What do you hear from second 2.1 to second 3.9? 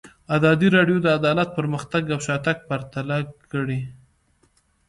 او شاتګ پرتله کړی.